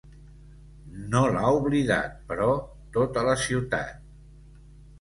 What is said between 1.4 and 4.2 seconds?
oblidat, però, tota la ciutat.